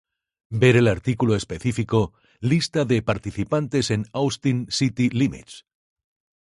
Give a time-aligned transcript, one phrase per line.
[0.49, 5.67] Ver el artículo específico: "Lista de participantes en Austin City Limits"